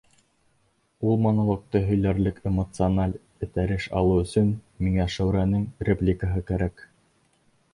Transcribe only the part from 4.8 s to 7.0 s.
миңә Шәүрәнең репликаһы кәрәк.